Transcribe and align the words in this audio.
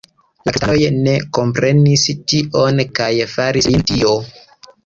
La 0.47 0.53
kristanoj 0.53 0.87
ne 1.07 1.13
komprenis 1.37 2.07
tion 2.33 2.83
kaj 3.01 3.13
faris 3.35 3.73
lin 3.75 3.89
dio. 3.93 4.19